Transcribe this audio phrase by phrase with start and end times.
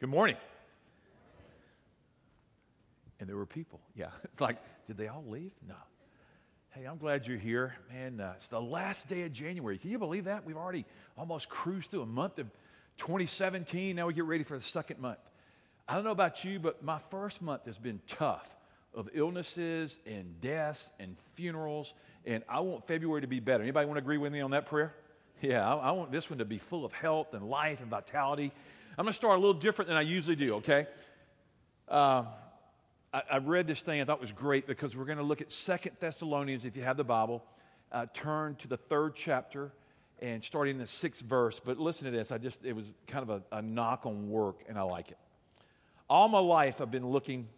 [0.00, 0.36] Good morning.
[3.18, 3.80] And there were people.
[3.94, 4.06] Yeah.
[4.24, 5.52] It's like, did they all leave?
[5.68, 5.74] No.
[6.70, 7.74] Hey, I'm glad you're here.
[7.92, 9.76] Man, uh, it's the last day of January.
[9.76, 10.46] Can you believe that?
[10.46, 10.86] We've already
[11.18, 12.50] almost cruised through a month of
[12.96, 13.94] 2017.
[13.94, 15.18] Now we get ready for the second month.
[15.86, 18.56] I don't know about you, but my first month has been tough
[18.94, 21.92] of illnesses and deaths and funerals.
[22.24, 23.62] And I want February to be better.
[23.64, 24.94] Anybody want to agree with me on that prayer?
[25.42, 28.52] Yeah, I, I want this one to be full of health and life and vitality.
[29.00, 30.86] I'm going to start a little different than I usually do, okay?
[31.88, 32.24] Uh,
[33.14, 35.50] I, I, read this thing, I thought was great because we're going to look at
[35.50, 37.42] Second Thessalonians, if you have the Bible.
[37.90, 39.72] Uh, turn to the third chapter
[40.20, 41.62] and starting in the sixth verse.
[41.64, 44.64] But listen to this, I just, it was kind of a, a knock on work,
[44.68, 45.18] and I like it.
[46.10, 47.48] All my life, I've been looking,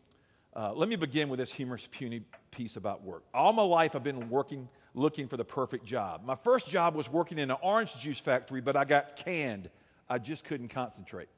[0.55, 2.22] uh, let me begin with this humorous, puny
[2.52, 3.24] piece about work.
[3.34, 6.24] All my life, I've been working, looking for the perfect job.
[6.24, 9.70] My first job was working in an orange juice factory, but I got canned
[10.12, 11.30] I just couldn't concentrate.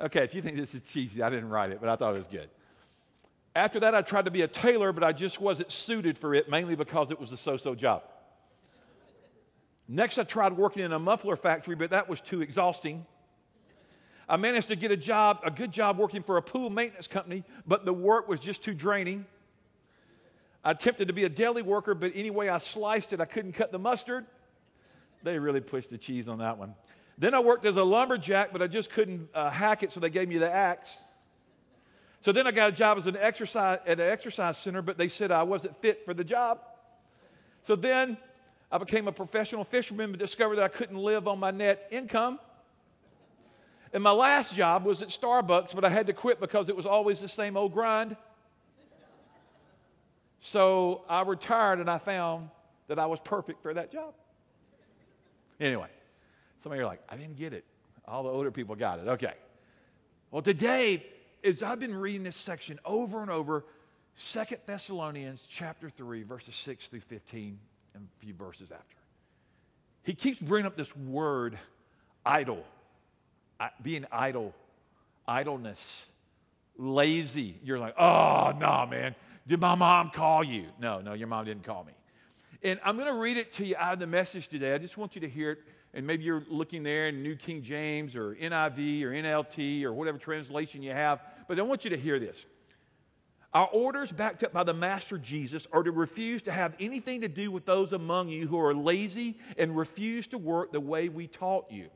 [0.00, 2.18] Okay, if you think this is cheesy, I didn't write it, but I thought it
[2.18, 2.48] was good.
[3.54, 6.48] After that, I tried to be a tailor, but I just wasn't suited for it,
[6.48, 8.04] mainly because it was a so so job.
[9.88, 13.04] Next, I tried working in a muffler factory, but that was too exhausting.
[14.26, 17.44] I managed to get a job, a good job working for a pool maintenance company,
[17.66, 19.26] but the work was just too draining.
[20.64, 23.70] I attempted to be a deli worker, but anyway I sliced it, I couldn't cut
[23.70, 24.24] the mustard.
[25.22, 26.74] They really pushed the cheese on that one.
[27.18, 30.08] Then I worked as a lumberjack, but I just couldn't uh, hack it, so they
[30.08, 30.96] gave me the axe.
[32.22, 35.08] So then I got a job as an exercise at an exercise center, but they
[35.08, 36.60] said I wasn't fit for the job.
[37.62, 38.16] So then
[38.72, 42.38] I became a professional fisherman, but discovered that I couldn't live on my net income.
[43.92, 46.86] And my last job was at Starbucks, but I had to quit because it was
[46.86, 48.16] always the same old grind.
[50.38, 52.50] So I retired and I found
[52.86, 54.14] that I was perfect for that job.
[55.60, 55.88] Anyway,
[56.58, 57.64] some of you are like, I didn't get it.
[58.08, 59.06] All the older people got it.
[59.06, 59.34] Okay.
[60.30, 61.04] Well, today,
[61.44, 63.64] as I've been reading this section over and over,
[64.14, 67.58] Second Thessalonians chapter 3, verses 6 through 15,
[67.94, 68.96] and a few verses after.
[70.02, 71.58] He keeps bringing up this word,
[72.24, 72.64] idle,
[73.82, 74.54] being idle,
[75.28, 76.10] idleness,
[76.76, 77.56] lazy.
[77.62, 79.14] You're like, oh, no, man.
[79.46, 80.66] Did my mom call you?
[80.78, 81.92] No, no, your mom didn't call me.
[82.62, 84.74] And I'm going to read it to you out of the message today.
[84.74, 85.58] I just want you to hear it.
[85.92, 90.18] And maybe you're looking there in New King James or NIV or NLT or whatever
[90.18, 91.20] translation you have.
[91.48, 92.46] But I want you to hear this.
[93.52, 97.28] Our orders, backed up by the Master Jesus, are to refuse to have anything to
[97.28, 101.26] do with those among you who are lazy and refuse to work the way we
[101.26, 101.88] taught you.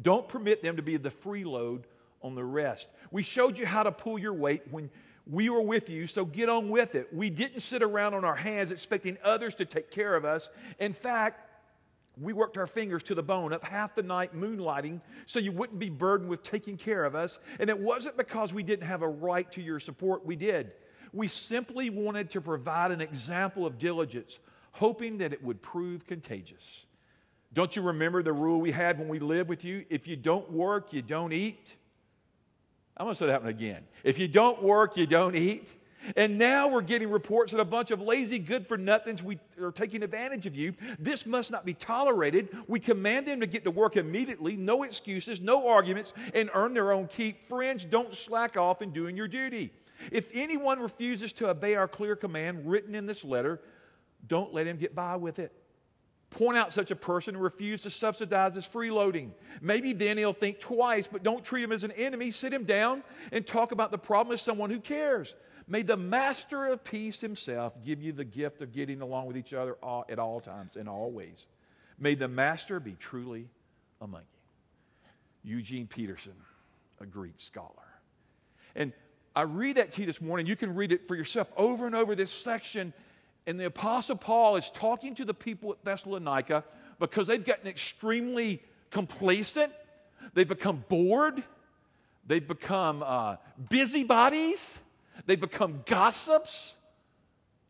[0.00, 1.84] Don't permit them to be the freeload
[2.20, 2.90] on the rest.
[3.10, 4.90] We showed you how to pull your weight when
[5.26, 7.12] we were with you, so get on with it.
[7.12, 10.50] We didn't sit around on our hands expecting others to take care of us.
[10.80, 11.48] In fact,
[12.20, 15.78] we worked our fingers to the bone up half the night moonlighting so you wouldn't
[15.78, 17.38] be burdened with taking care of us.
[17.58, 20.72] And it wasn't because we didn't have a right to your support, we did.
[21.12, 24.40] We simply wanted to provide an example of diligence,
[24.72, 26.86] hoping that it would prove contagious.
[27.52, 29.84] Don't you remember the rule we had when we lived with you?
[29.90, 31.76] If you don't work, you don't eat.
[33.02, 33.82] I'm going to say that one again.
[34.04, 35.74] If you don't work, you don't eat.
[36.14, 39.72] And now we're getting reports that a bunch of lazy, good for nothings we are
[39.72, 40.74] taking advantage of you.
[41.00, 42.56] This must not be tolerated.
[42.68, 46.92] We command them to get to work immediately, no excuses, no arguments, and earn their
[46.92, 47.42] own keep.
[47.42, 49.72] Friends, don't slack off in doing your duty.
[50.12, 53.60] If anyone refuses to obey our clear command written in this letter,
[54.28, 55.52] don't let him get by with it
[56.34, 59.30] point out such a person and refuse to subsidize his freeloading.
[59.60, 62.30] Maybe then he'll think twice, but don't treat him as an enemy.
[62.30, 65.36] Sit him down and talk about the problem as someone who cares.
[65.68, 69.54] May the master of peace himself give you the gift of getting along with each
[69.54, 69.76] other
[70.08, 71.46] at all times and all ways.
[71.98, 73.48] May the master be truly
[74.00, 75.56] among you.
[75.56, 76.34] Eugene Peterson,
[77.00, 77.70] a Greek scholar.
[78.74, 78.92] And
[79.34, 80.46] I read that to you this morning.
[80.46, 82.92] You can read it for yourself over and over this section
[83.46, 86.64] and the Apostle Paul is talking to the people at Thessalonica
[86.98, 89.72] because they've gotten extremely complacent,
[90.34, 91.42] they've become bored,
[92.26, 93.36] they've become uh,
[93.68, 94.80] busybodies,
[95.26, 96.76] they've become gossips,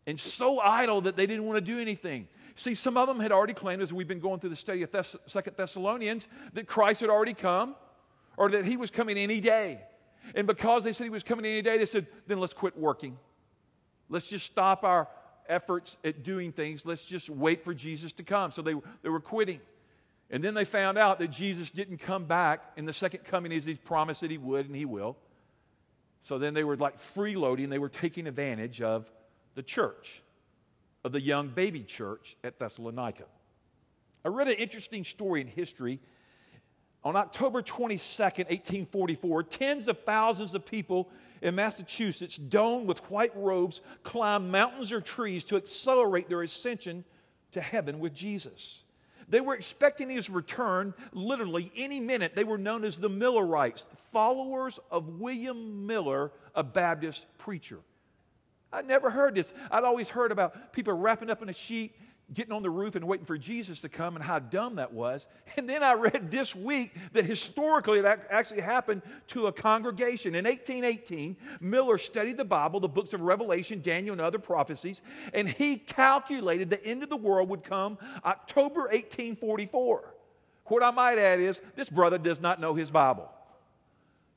[0.07, 2.29] and so idle that they didn't want to do anything.
[2.55, 4.91] See, some of them had already claimed, as we've been going through the study of
[4.91, 7.75] Thess- Second Thessalonians, that Christ had already come
[8.37, 9.81] or that he was coming any day.
[10.35, 13.17] And because they said he was coming any day, they said, then let's quit working.
[14.09, 15.09] Let's just stop our
[15.49, 16.87] efforts at doing things.
[16.87, 18.53] Let's just wait for Jesus to come.
[18.53, 19.61] So they, they were quitting.
[20.31, 23.65] And then they found out that Jesus didn't come back in the second coming as
[23.65, 25.17] he promised that he would, and he will.
[26.23, 29.11] So then they were like freeloading, they were taking advantage of
[29.55, 30.23] the church,
[31.05, 33.25] of the young baby church at Thessalonica.
[34.25, 36.01] I read an interesting story in history
[37.05, 41.11] On October 22nd, 1844, tens of thousands of people
[41.43, 47.05] in Massachusetts, donned with white robes, climbed mountains or trees to accelerate their ascension
[47.51, 48.85] to heaven with Jesus.
[49.29, 52.35] They were expecting his return literally any minute.
[52.35, 57.79] They were known as the Millerites, followers of William Miller, a Baptist preacher.
[58.73, 59.53] I never heard this.
[59.71, 61.95] I'd always heard about people wrapping up in a sheet
[62.35, 65.27] getting on the roof and waiting for Jesus to come and how dumb that was.
[65.57, 70.35] And then I read this week that historically that actually happened to a congregation.
[70.35, 75.03] In 1818, Miller studied the Bible, the books of Revelation, Daniel, and other prophecies,
[75.35, 80.15] and he calculated the end of the world would come October 1844.
[80.65, 83.29] What I might add is this brother does not know his Bible.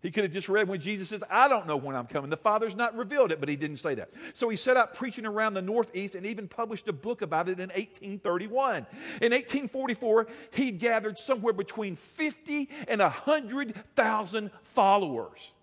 [0.05, 2.29] He could have just read when Jesus says, I don't know when I'm coming.
[2.29, 4.11] The Father's not revealed it, but he didn't say that.
[4.35, 7.59] So he set out preaching around the Northeast and even published a book about it
[7.59, 8.85] in 1831.
[9.23, 15.53] In 1844, he gathered somewhere between 50 and 100,000 followers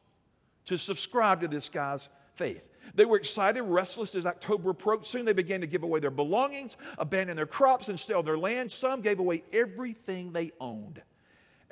[0.65, 2.69] to subscribe to this guy's faith.
[2.97, 5.07] They were excited, restless as October approached.
[5.07, 8.73] Soon they began to give away their belongings, abandon their crops, and sell their land.
[8.73, 11.01] Some gave away everything they owned.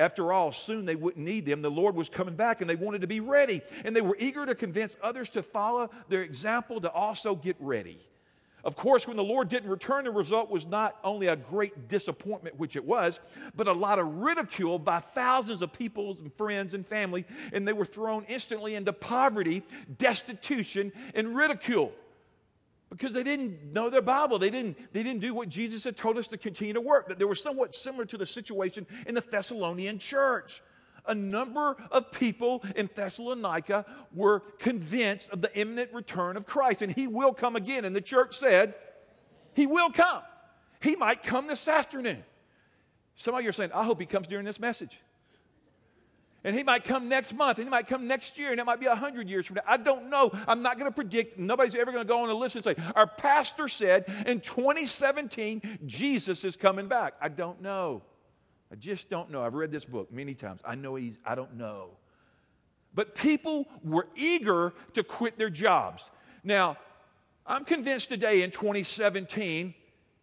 [0.01, 1.61] After all, soon they wouldn't need them.
[1.61, 3.61] The Lord was coming back and they wanted to be ready.
[3.85, 7.99] And they were eager to convince others to follow their example to also get ready.
[8.65, 12.59] Of course, when the Lord didn't return, the result was not only a great disappointment,
[12.59, 13.21] which it was,
[13.55, 17.27] but a lot of ridicule by thousands of people and friends and family.
[17.53, 19.63] And they were thrown instantly into poverty,
[19.99, 21.93] destitution, and ridicule
[22.91, 24.39] because they didn't know their Bible.
[24.39, 27.09] They didn't, they didn't do what Jesus had told us to continue to work.
[27.09, 30.63] That they were somewhat similar to the situation in the Thessalonian church.
[31.07, 36.93] A number of people in Thessalonica were convinced of the imminent return of Christ, and
[36.93, 37.85] he will come again.
[37.85, 38.75] And the church said,
[39.55, 40.23] He will come.
[40.83, 42.23] He might come this afternoon.
[43.15, 44.99] Some of you are saying, I hope he comes during this message.
[46.43, 48.81] And he might come next month, and he might come next year, and it might
[48.81, 49.63] be 100 years from now.
[49.67, 50.31] I don't know.
[50.49, 51.39] I'm not going to predict.
[51.39, 55.81] Nobody's ever going to go on a list and say, Our pastor said in 2017,
[55.85, 57.15] Jesus is coming back.
[57.21, 58.03] I don't know.
[58.73, 59.43] I just don't know.
[59.43, 60.63] I've read this book many times.
[60.65, 61.91] I know he's, I don't know.
[62.95, 66.11] But people were eager to quit their jobs.
[66.43, 66.79] Now,
[67.47, 69.75] I'm convinced today in 2017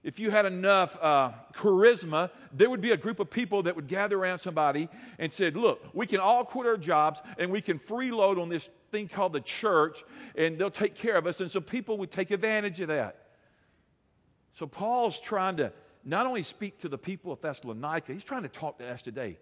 [0.04, 3.88] if you had enough uh, charisma, there would be a group of people that would
[3.88, 4.90] gather around somebody
[5.20, 8.70] and said, "Look, we can all quit our jobs and we can freeload on this
[8.92, 10.04] thing called the church,
[10.36, 13.28] and they'll take care of us." And so people would take advantage of that.
[14.54, 15.74] So Paul's trying to
[16.04, 19.38] not only speak to the people of Thessalonica, he's trying to talk to us today.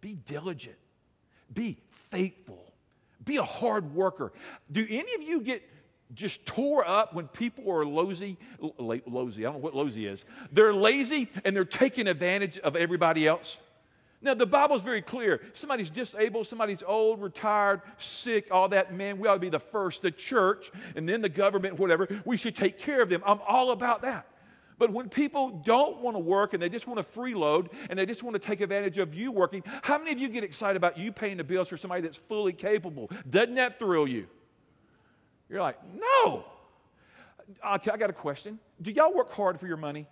[0.00, 0.76] Be diligent,
[1.52, 2.72] be faithful,
[3.24, 4.32] be a hard worker.
[4.70, 5.62] Do any of you get
[6.14, 8.36] just tore up when people are lazy.
[8.78, 10.24] Lazy, I don't know what lazy is.
[10.50, 13.60] They're lazy and they're taking advantage of everybody else.
[14.24, 15.40] Now, the Bible's very clear.
[15.52, 20.02] Somebody's disabled, somebody's old, retired, sick, all that, man, we ought to be the first,
[20.02, 22.06] the church, and then the government, whatever.
[22.24, 23.22] We should take care of them.
[23.26, 24.28] I'm all about that.
[24.78, 28.06] But when people don't want to work and they just want to freeload and they
[28.06, 30.96] just want to take advantage of you working, how many of you get excited about
[30.96, 33.10] you paying the bills for somebody that's fully capable?
[33.28, 34.28] Doesn't that thrill you?
[35.52, 36.46] You're like, no.
[37.62, 38.58] Uh, okay, I got a question.
[38.80, 40.06] Do y'all work hard for your money?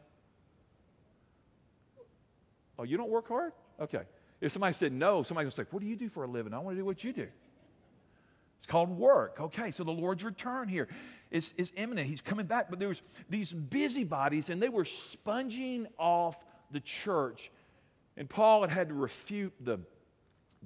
[2.79, 3.53] Oh, you don't work hard?
[3.81, 4.03] Okay.
[4.43, 6.53] If somebody said no, somebody's like, what do you do for a living?
[6.53, 7.26] I want to do what you do.
[8.59, 9.41] It's called work.
[9.41, 10.88] Okay, so the Lord's return here
[11.31, 12.07] is, is imminent.
[12.07, 12.69] He's coming back.
[12.69, 13.00] But there was
[13.31, 16.37] these busybodies, and they were sponging off
[16.71, 17.50] the church.
[18.19, 19.79] And Paul had had to refute the,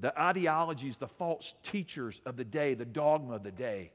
[0.01, 3.93] the ideologies, the false teachers of the day, the dogma of the day.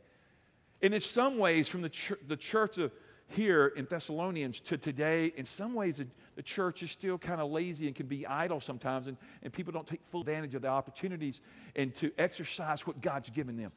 [0.81, 2.91] And in some ways, from the, ch- the church of
[3.27, 7.51] here in Thessalonians to today, in some ways, the, the church is still kind of
[7.51, 10.67] lazy and can be idle sometimes, and, and people don't take full advantage of the
[10.67, 11.41] opportunities
[11.75, 13.71] and to exercise what God's given them.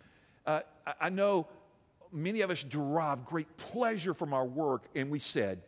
[0.46, 1.48] Uh, I, I know
[2.12, 5.60] many of us derive great pleasure from our work, and we said,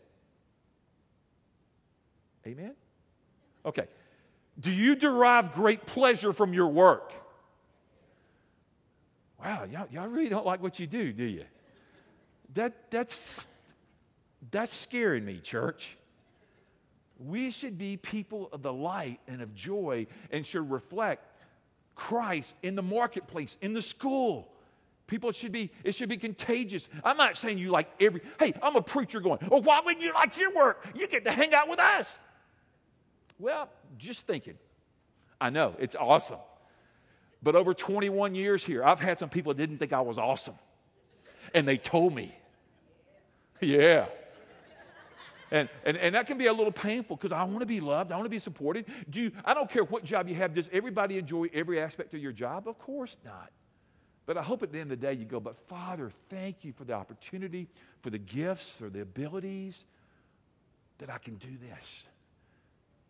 [2.46, 2.74] Amen?
[3.64, 3.86] Okay.
[4.60, 7.12] Do you derive great pleasure from your work?
[9.44, 11.44] Wow, y'all, y'all really don't like what you do, do you?
[12.54, 13.46] That, that's,
[14.50, 15.96] that's scaring me, church.
[17.18, 21.30] We should be people of the light and of joy and should reflect
[21.94, 24.50] Christ in the marketplace, in the school.
[25.06, 26.88] People should be, it should be contagious.
[27.04, 30.12] I'm not saying you like every, hey, I'm a preacher going, well, why wouldn't you
[30.14, 30.86] like your work?
[30.94, 32.18] You get to hang out with us.
[33.38, 34.56] Well, just thinking.
[35.40, 36.38] I know, it's awesome.
[37.44, 40.54] But over 21 years here, I've had some people that didn't think I was awesome.
[41.54, 42.34] And they told me.
[43.60, 44.06] Yeah.
[45.50, 48.10] And, and, and that can be a little painful because I want to be loved.
[48.10, 48.86] I want to be supported.
[49.08, 50.52] Do you, I don't care what job you have.
[50.52, 52.66] Does everybody enjoy every aspect of your job?
[52.66, 53.52] Of course not.
[54.26, 56.72] But I hope at the end of the day you go, but Father, thank you
[56.72, 57.68] for the opportunity,
[58.02, 59.84] for the gifts or the abilities
[60.98, 62.08] that I can do this.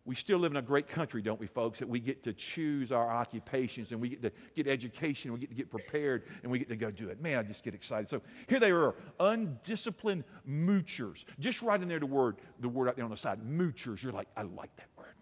[0.06, 2.92] We still live in a great country, don't we, folks, that we get to choose
[2.92, 6.58] our occupations and we get to get education, we get to get prepared, and we
[6.58, 7.22] get to go do it.
[7.22, 8.06] Man, I just get excited.
[8.08, 11.24] So here they are, undisciplined moochers.
[11.40, 14.02] Just write in there the word, the word out there on the side, moochers.
[14.02, 15.14] You're like, I like that word.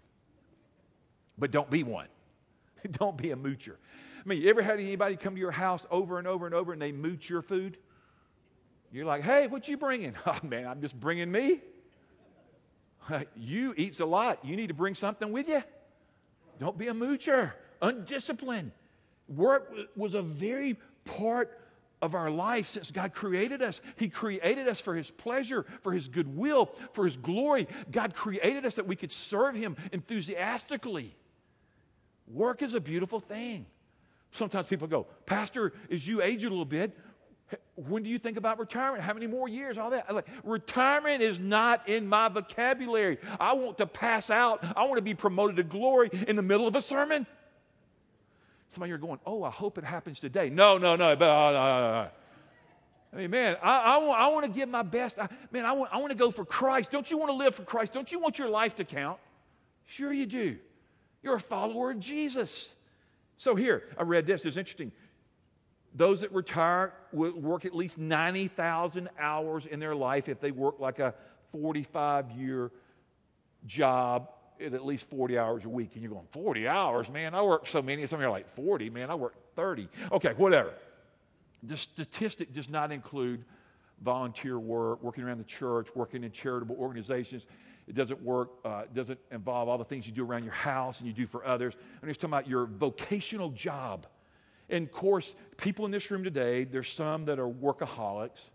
[1.38, 2.08] But don't be one.
[2.90, 3.76] don't be a moocher.
[4.24, 6.72] I mean, you ever had anybody come to your house over and over and over
[6.72, 7.78] and they mooch your food?
[8.92, 10.14] You're like, hey, what you bringing?
[10.26, 11.60] Oh, man, I'm just bringing me.
[13.36, 14.44] You eats a lot.
[14.44, 15.62] You need to bring something with you.
[16.58, 18.72] Don't be a moocher, undisciplined.
[19.28, 21.58] Work was a very part
[22.00, 23.80] of our life since God created us.
[23.96, 27.68] He created us for His pleasure, for His goodwill, for His glory.
[27.90, 31.14] God created us that we could serve Him enthusiastically.
[32.26, 33.66] Work is a beautiful thing.
[34.32, 36.96] Sometimes people go, Pastor, as you age a little bit,
[37.76, 39.02] when do you think about retirement?
[39.02, 39.78] How many more years?
[39.78, 40.12] All that.
[40.12, 43.18] Like, retirement is not in my vocabulary.
[43.40, 44.64] I want to pass out.
[44.76, 47.26] I want to be promoted to glory in the middle of a sermon.
[48.68, 50.48] Some of you are going, oh, I hope it happens today.
[50.48, 51.14] No, no, no.
[51.14, 52.08] But, uh, uh, uh.
[53.12, 55.18] I mean, man, I, I, want, I want to give my best.
[55.18, 56.90] I, man, I want, I want to go for Christ.
[56.90, 57.92] Don't you want to live for Christ?
[57.92, 59.18] Don't you want your life to count?
[59.84, 60.56] Sure, you do.
[61.22, 62.74] You're a follower of Jesus.
[63.36, 64.46] So here, I read this.
[64.46, 64.92] It's interesting.
[65.94, 70.80] Those that retire will work at least 90,000 hours in their life if they work
[70.80, 71.14] like a
[71.50, 72.70] 45 year
[73.66, 74.28] job
[74.60, 75.90] at at least 40 hours a week.
[75.94, 77.10] And you're going, 40 hours?
[77.10, 78.06] Man, I work so many.
[78.06, 78.90] Some of you are like, 40?
[78.90, 79.88] Man, I work 30.
[80.12, 80.72] Okay, whatever.
[81.62, 83.44] The statistic does not include
[84.02, 87.46] volunteer work, working around the church, working in charitable organizations.
[87.86, 91.06] It doesn't work, uh, doesn't involve all the things you do around your house and
[91.06, 91.76] you do for others.
[92.02, 94.06] I'm just talking about your vocational job.
[94.70, 98.50] And of course, people in this room today, there's some that are workaholics,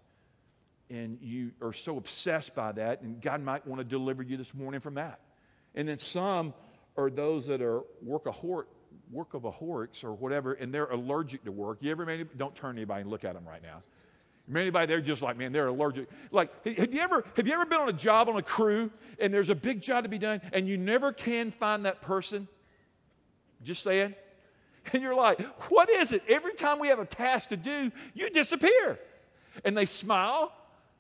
[0.90, 4.54] and you are so obsessed by that, and God might want to deliver you this
[4.54, 5.20] morning from that.
[5.76, 6.54] And then some
[6.98, 8.66] are those that are workaholic,
[9.14, 11.80] workaholics or whatever, and they're allergic to work.
[11.82, 13.84] You ever made, don't turn to anybody and look at them right now.
[14.54, 16.10] Anybody there just like, man, they're allergic.
[16.32, 19.34] Like, have you ever have you ever been on a job on a crew and
[19.34, 22.48] there's a big job to be done and you never can find that person?
[23.62, 24.16] Just saying.
[24.94, 26.24] And you're like, what is it?
[26.28, 29.00] Every time we have a task to do, you disappear.
[29.66, 30.54] And they smile.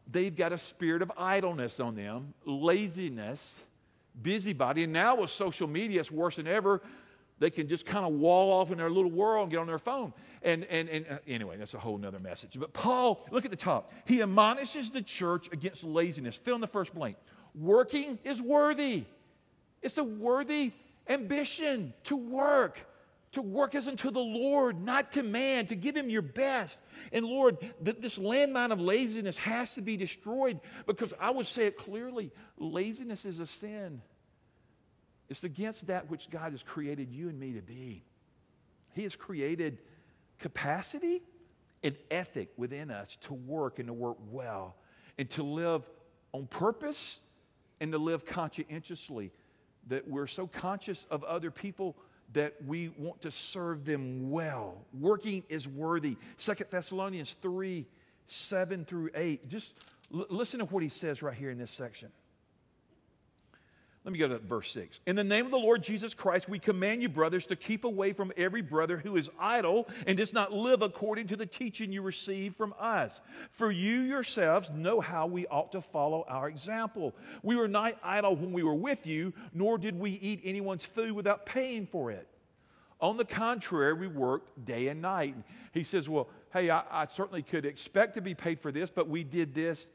[0.09, 3.61] They've got a spirit of idleness on them, laziness,
[4.21, 4.83] busybody.
[4.83, 6.81] And now with social media, it's worse than ever.
[7.39, 9.77] They can just kind of wall off in their little world and get on their
[9.77, 10.13] phone.
[10.41, 12.57] And, and, and uh, anyway, that's a whole nother message.
[12.59, 13.91] But Paul, look at the top.
[14.05, 16.35] He admonishes the church against laziness.
[16.35, 17.17] Fill in the first blank.
[17.53, 19.03] Working is worthy.
[19.81, 20.71] It's a worthy
[21.07, 22.85] ambition to work
[23.37, 26.81] to work as unto the Lord, not to man, to give him your best.
[27.11, 31.67] And Lord, th- this landmine of laziness has to be destroyed because I would say
[31.67, 34.01] it clearly laziness is a sin.
[35.29, 38.03] It's against that which God has created you and me to be.
[38.95, 39.77] He has created
[40.39, 41.21] capacity
[41.83, 44.75] and ethic within us to work and to work well
[45.19, 45.87] and to live
[46.31, 47.19] on purpose
[47.79, 49.31] and to live conscientiously.
[49.89, 51.95] That we're so conscious of other people
[52.33, 54.85] that we want to serve them well.
[54.99, 56.17] Working is worthy.
[56.37, 57.85] Second Thessalonians 3
[58.25, 59.47] 7 through 8.
[59.47, 59.77] Just
[60.13, 62.09] l- listen to what he says right here in this section.
[64.07, 65.01] Let me go to verse 6.
[65.05, 68.13] In the name of the Lord Jesus Christ, we command you, brothers, to keep away
[68.13, 72.01] from every brother who is idle and does not live according to the teaching you
[72.01, 73.19] received from us.
[73.51, 77.15] For you yourselves know how we ought to follow our example.
[77.43, 81.11] We were not idle when we were with you, nor did we eat anyone's food
[81.11, 82.29] without paying for it.
[83.01, 85.35] On the contrary, we worked day and night.
[85.73, 89.09] He says, Well, hey, I, I certainly could expect to be paid for this, but
[89.09, 89.91] we did this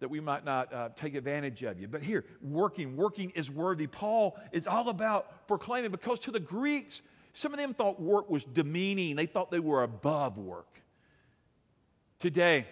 [0.00, 1.88] that we might not uh, take advantage of you.
[1.88, 3.86] But here, working, working is worthy.
[3.86, 8.44] Paul is all about proclaiming because to the Greeks, some of them thought work was
[8.44, 10.80] demeaning, they thought they were above work.
[12.18, 12.66] Today,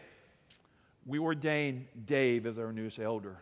[1.07, 3.39] we ordained Dave as our newest elder.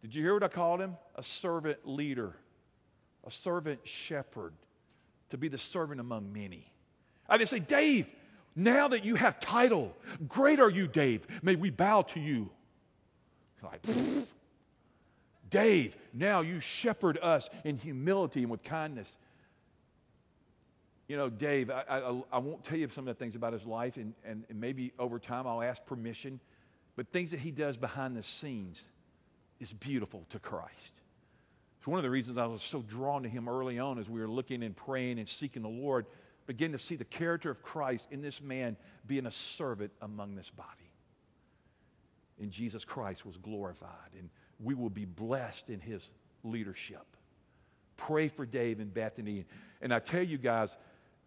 [0.00, 0.96] Did you hear what I called him?
[1.16, 2.34] A servant leader,
[3.24, 4.52] a servant shepherd,
[5.30, 6.70] to be the servant among many.
[7.28, 8.08] I didn't say, Dave,
[8.54, 9.96] now that you have title,
[10.28, 11.26] great are you, Dave.
[11.42, 12.50] May we bow to you.
[13.62, 13.82] Like,
[15.50, 19.16] Dave, now you shepherd us in humility and with kindness.
[21.08, 23.66] You know, Dave, I, I, I, won't tell you some of the things about his
[23.66, 26.40] life, and, and, and maybe over time I'll ask permission,
[26.96, 28.88] but things that he does behind the scenes
[29.60, 31.00] is beautiful to Christ.
[31.78, 34.20] It's one of the reasons I was so drawn to him early on as we
[34.20, 36.06] were looking and praying and seeking the Lord,
[36.46, 38.76] begin to see the character of Christ in this man
[39.06, 40.81] being a servant among this body.
[42.40, 46.10] And Jesus Christ was glorified, and we will be blessed in his
[46.44, 47.06] leadership.
[47.96, 49.44] Pray for Dave and Bethany.
[49.80, 50.76] And I tell you guys,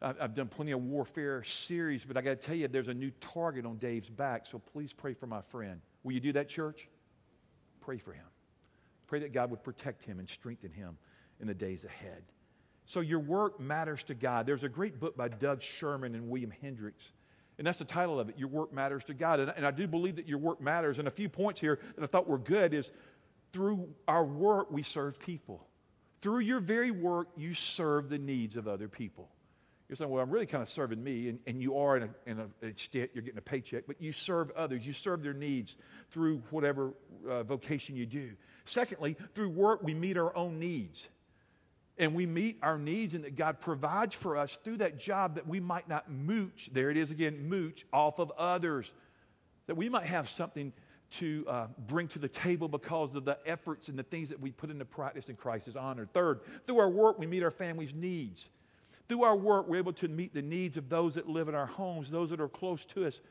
[0.01, 3.11] I've done plenty of warfare series, but I got to tell you, there's a new
[3.21, 5.79] target on Dave's back, so please pray for my friend.
[6.03, 6.89] Will you do that, church?
[7.79, 8.25] Pray for him.
[9.07, 10.97] Pray that God would protect him and strengthen him
[11.39, 12.23] in the days ahead.
[12.85, 14.45] So, your work matters to God.
[14.45, 17.13] There's a great book by Doug Sherman and William Hendricks,
[17.57, 19.39] and that's the title of it Your Work Matters to God.
[19.39, 20.99] And, and I do believe that your work matters.
[20.99, 22.91] And a few points here that I thought were good is
[23.53, 25.67] through our work, we serve people.
[26.21, 29.29] Through your very work, you serve the needs of other people.
[29.87, 32.09] You're saying, well, I'm really kind of serving me, and, and you are in, a,
[32.25, 34.85] in a extent, you're getting a paycheck, but you serve others.
[34.85, 35.77] You serve their needs
[36.09, 36.93] through whatever
[37.29, 38.31] uh, vocation you do.
[38.65, 41.07] Secondly, through work, we meet our own needs.
[41.97, 45.47] And we meet our needs, and that God provides for us through that job that
[45.47, 48.93] we might not mooch, there it is again, mooch off of others.
[49.67, 50.73] That we might have something
[51.11, 54.51] to uh, bring to the table because of the efforts and the things that we
[54.51, 56.11] put into practice in Christ is honored.
[56.13, 58.49] Third, through our work, we meet our family's needs.
[59.07, 61.67] Through our work, we're able to meet the needs of those that live in our
[61.67, 63.21] homes, those that are close to us.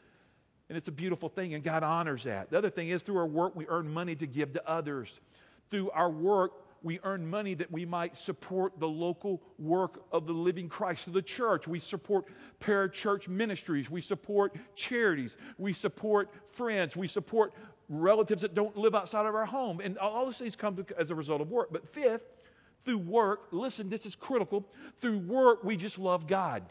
[0.69, 2.51] And it's a beautiful thing, and God honors that.
[2.51, 5.21] The other thing is, through our work, we earn money to give to others.
[5.69, 6.53] Through our work,
[6.85, 11.15] we earn money that we might support the local work of the living Christ of
[11.15, 11.67] the church.
[11.67, 12.27] We support
[12.61, 13.91] parachurch ministries.
[13.91, 15.39] We support charities.
[15.57, 16.95] We support friends.
[16.95, 17.55] We support
[17.89, 19.81] relatives that don't live outside of our home.
[19.81, 21.71] And all those things come as a result of work.
[21.73, 22.23] But fifth,
[22.85, 24.69] through work, listen, this is critical.
[24.97, 26.65] Through work, we just love God.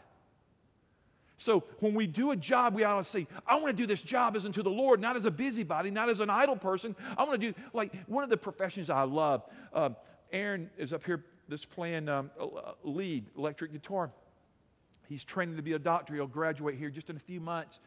[1.36, 4.02] So when we do a job, we ought to say, I want to do this
[4.02, 6.94] job as unto the Lord, not as a busybody, not as an idle person.
[7.18, 9.42] I want to do, like, one of the professions I love.
[9.72, 9.90] Uh,
[10.32, 12.30] Aaron is up here, this playing um,
[12.84, 14.10] lead, electric guitar.
[15.08, 16.14] He's training to be a doctor.
[16.14, 17.80] He'll graduate here just in a few months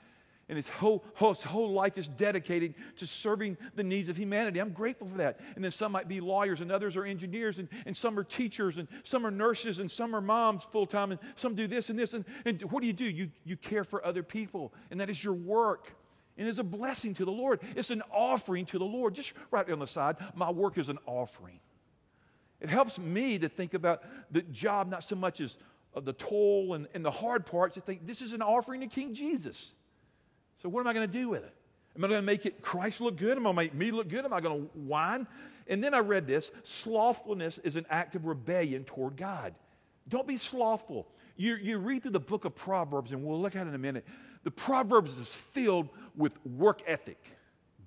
[0.50, 4.60] and his whole, his whole life is dedicated to serving the needs of humanity.
[4.60, 5.40] I'm grateful for that.
[5.56, 8.78] And then some might be lawyers, and others are engineers, and, and some are teachers,
[8.78, 12.00] and some are nurses, and some are moms full time, and some do this and
[12.00, 12.14] this.
[12.14, 13.06] And, and what do you do?
[13.06, 15.94] You, you care for other people, and that is your work.
[16.38, 17.60] And it's a blessing to the Lord.
[17.76, 19.16] It's an offering to the Lord.
[19.16, 21.60] Just right on the side, my work is an offering.
[22.62, 25.58] It helps me to think about the job not so much as
[25.96, 28.88] uh, the toll and, and the hard parts, to think this is an offering to
[28.88, 29.76] King Jesus.
[30.62, 31.54] So, what am I going to do with it?
[31.96, 33.38] Am I going to make it Christ look good?
[33.38, 34.26] Am I going to make me look good?
[34.26, 35.28] Am I going to whine?
[35.68, 39.54] And then I read this slothfulness is an act of rebellion toward God.
[40.08, 41.08] Don't be slothful.
[41.36, 43.80] You, you read through the book of Proverbs, and we'll look at it in a
[43.80, 44.06] minute.
[44.44, 47.32] The Proverbs is filled with work ethic.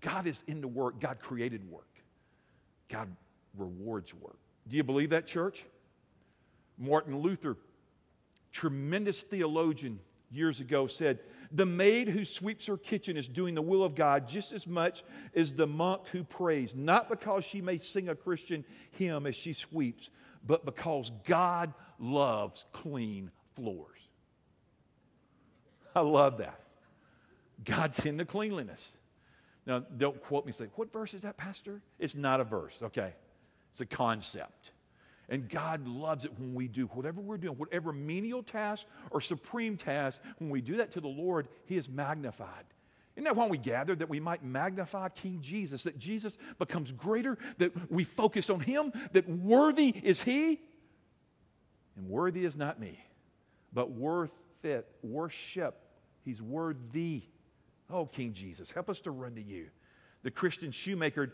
[0.00, 1.88] God is into work, God created work,
[2.88, 3.08] God
[3.56, 4.38] rewards work.
[4.68, 5.64] Do you believe that, church?
[6.78, 7.56] Martin Luther,
[8.52, 11.18] tremendous theologian years ago, said,
[11.52, 15.02] the maid who sweeps her kitchen is doing the will of God just as much
[15.34, 19.52] as the monk who prays, not because she may sing a Christian hymn as she
[19.52, 20.10] sweeps,
[20.46, 24.08] but because God loves clean floors.
[25.94, 26.60] I love that.
[27.64, 28.96] God's into cleanliness.
[29.66, 31.82] Now, don't quote me, say, what verse is that, Pastor?
[31.98, 33.12] It's not a verse, okay?
[33.72, 34.70] It's a concept.
[35.30, 39.76] And God loves it when we do whatever we're doing, whatever menial task or supreme
[39.76, 42.64] task, when we do that to the Lord, He is magnified.
[43.14, 43.94] Isn't that why we gather?
[43.94, 48.92] That we might magnify King Jesus, that Jesus becomes greater, that we focus on Him,
[49.12, 50.60] that worthy is He,
[51.96, 52.98] and worthy is not me,
[53.72, 54.32] but worth
[54.64, 55.76] it, worship.
[56.24, 57.22] He's worthy.
[57.88, 59.68] Oh, King Jesus, help us to run to you.
[60.22, 61.32] The Christian shoemaker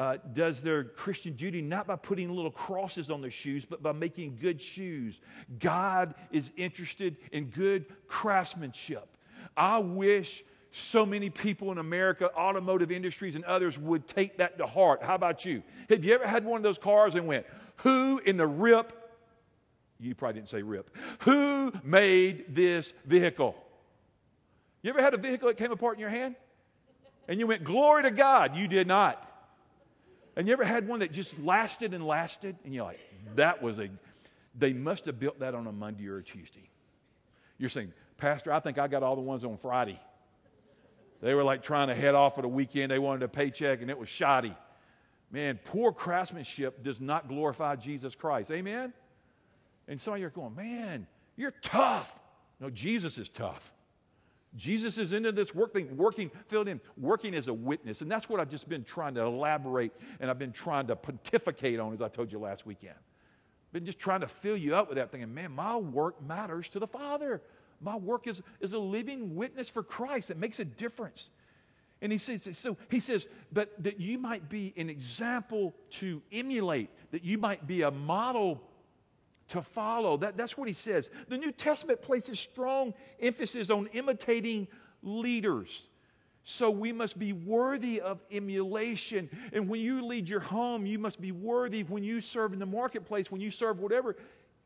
[0.00, 3.92] uh, does their Christian duty not by putting little crosses on their shoes, but by
[3.92, 5.20] making good shoes.
[5.58, 9.14] God is interested in good craftsmanship.
[9.58, 14.66] I wish so many people in America, automotive industries and others, would take that to
[14.66, 15.02] heart.
[15.02, 15.62] How about you?
[15.90, 17.44] Have you ever had one of those cars and went,
[17.78, 18.96] Who in the rip?
[19.98, 20.96] You probably didn't say rip.
[21.20, 23.54] Who made this vehicle?
[24.80, 26.36] You ever had a vehicle that came apart in your hand?
[27.28, 28.56] And you went, Glory to God.
[28.56, 29.26] You did not.
[30.36, 32.56] And you ever had one that just lasted and lasted?
[32.64, 33.00] And you're like,
[33.36, 33.88] that was a,
[34.56, 36.70] they must have built that on a Monday or a Tuesday.
[37.58, 40.00] You're saying, Pastor, I think I got all the ones on Friday.
[41.20, 42.90] They were like trying to head off for the weekend.
[42.90, 44.54] They wanted a paycheck and it was shoddy.
[45.30, 48.50] Man, poor craftsmanship does not glorify Jesus Christ.
[48.50, 48.92] Amen?
[49.86, 52.18] And some of you are going, man, you're tough.
[52.60, 53.72] No, Jesus is tough.
[54.56, 58.00] Jesus is into this work thing, working, filled in, working as a witness.
[58.00, 61.78] And that's what I've just been trying to elaborate and I've been trying to pontificate
[61.78, 62.96] on, as I told you last weekend.
[63.72, 65.22] Been just trying to fill you up with that thing.
[65.22, 67.40] And man, my work matters to the Father.
[67.80, 70.30] My work is, is a living witness for Christ.
[70.30, 71.30] It makes a difference.
[72.02, 76.90] And he says, so he says, but that you might be an example to emulate,
[77.12, 78.62] that you might be a model
[79.50, 80.16] to follow.
[80.16, 81.10] That, that's what he says.
[81.28, 84.68] The New Testament places strong emphasis on imitating
[85.02, 85.88] leaders.
[86.42, 89.28] So we must be worthy of emulation.
[89.52, 91.82] And when you lead your home, you must be worthy.
[91.82, 94.16] When you serve in the marketplace, when you serve whatever,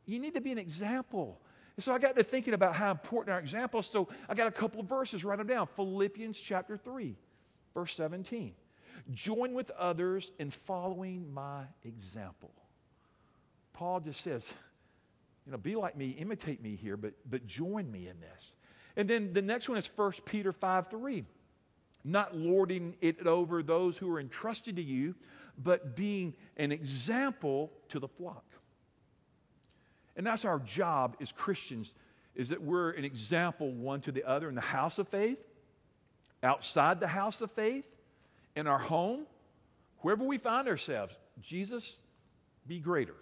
[0.07, 1.41] you need to be an example.
[1.77, 3.87] And so I got to thinking about how important our example is.
[3.87, 5.67] So I got a couple of verses, write them down.
[5.67, 7.17] Philippians chapter 3,
[7.75, 8.55] verse 17.
[9.13, 12.53] Join with others in following my example.
[13.73, 14.55] Paul just says,
[15.47, 18.57] you know, be like me, imitate me here, but, but join me in this.
[18.97, 21.25] And then the next one is 1 Peter 5 3.
[22.07, 25.15] Not lording it over those who are entrusted to you,
[25.57, 28.45] but being an example to the flock.
[30.17, 31.95] And that's our job as Christians,
[32.35, 35.39] is that we're an example one to the other in the house of faith,
[36.43, 37.87] outside the house of faith,
[38.55, 39.27] in our home,
[39.99, 41.17] wherever we find ourselves.
[41.41, 42.01] Jesus,
[42.67, 43.17] be greater.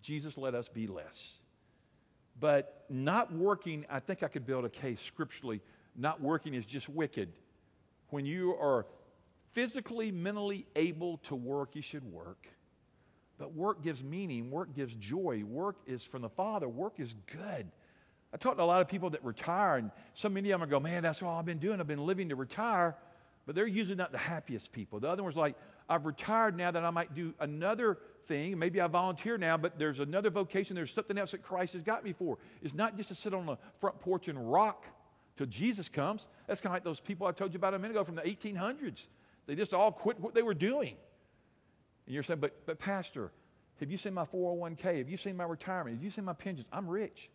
[0.00, 1.40] Jesus, let us be less.
[2.38, 5.60] But not working, I think I could build a case scripturally.
[5.96, 7.30] Not working is just wicked.
[8.08, 8.86] When you are
[9.52, 12.48] physically, mentally able to work, you should work.
[13.38, 17.70] But work gives meaning, work gives joy, work is from the Father, work is good.
[18.32, 20.78] I talked to a lot of people that retire, and so many of them go,
[20.78, 21.80] Man, that's all I've been doing.
[21.80, 22.96] I've been living to retire.
[23.46, 25.00] But they're usually not the happiest people.
[25.00, 25.56] The other one's like,
[25.90, 28.56] I've retired now that I might do another thing.
[28.56, 30.76] Maybe I volunteer now, but there's another vocation.
[30.76, 32.38] There's something else that Christ has got me for.
[32.62, 34.86] It's not just to sit on the front porch and rock
[35.34, 36.28] till Jesus comes.
[36.46, 38.22] That's kind of like those people I told you about a minute ago from the
[38.22, 39.08] 1800s.
[39.46, 40.94] They just all quit what they were doing.
[42.06, 43.32] And you're saying, but, but Pastor,
[43.80, 44.98] have you seen my 401k?
[44.98, 45.96] Have you seen my retirement?
[45.96, 46.68] Have you seen my pensions?
[46.72, 47.30] I'm rich.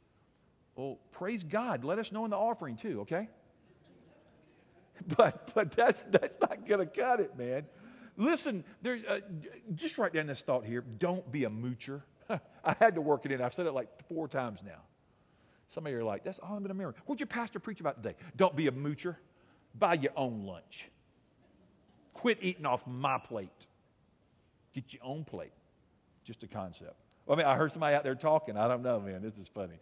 [0.78, 1.84] Well, praise God.
[1.84, 3.28] Let us know in the offering too, okay?
[5.18, 7.66] But, but that's, that's not going to cut it, man.
[8.18, 9.20] Listen, there, uh,
[9.74, 10.82] just write down this thought here.
[10.82, 12.02] Don't be a moocher.
[12.30, 13.42] I had to work it in.
[13.42, 14.82] I've said it like four times now.
[15.70, 16.96] Some of you are like, that's all I'm going to remember.
[17.06, 18.16] What'd your pastor preach about today?
[18.36, 19.16] Don't be a moocher.
[19.78, 20.90] Buy your own lunch.
[22.14, 23.50] Quit eating off my plate.
[24.74, 25.52] Get your own plate.
[26.24, 26.96] Just a concept.
[27.30, 28.58] I mean, I heard somebody out there talking.
[28.58, 29.22] I don't know, man.
[29.22, 29.80] This is funny.